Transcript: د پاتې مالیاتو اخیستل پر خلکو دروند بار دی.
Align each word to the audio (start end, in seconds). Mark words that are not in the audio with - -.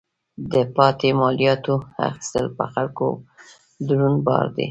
د 0.51 0.53
پاتې 0.75 1.09
مالیاتو 1.21 1.75
اخیستل 2.09 2.45
پر 2.57 2.67
خلکو 2.73 3.07
دروند 3.87 4.19
بار 4.27 4.45
دی. 4.55 4.59